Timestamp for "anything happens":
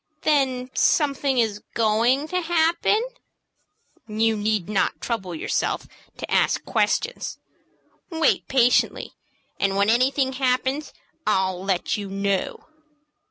9.91-10.91